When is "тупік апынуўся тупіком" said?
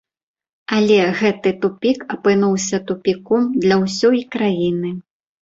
1.65-3.43